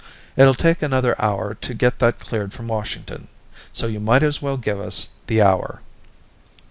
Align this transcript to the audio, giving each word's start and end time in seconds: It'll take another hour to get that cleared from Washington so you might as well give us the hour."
It'll 0.35 0.55
take 0.55 0.81
another 0.81 1.13
hour 1.21 1.53
to 1.53 1.73
get 1.75 1.99
that 1.99 2.17
cleared 2.17 2.53
from 2.53 2.67
Washington 2.67 3.27
so 3.71 3.85
you 3.85 3.99
might 3.99 4.23
as 4.23 4.41
well 4.41 4.57
give 4.57 4.79
us 4.79 5.09
the 5.27 5.43
hour." 5.43 5.81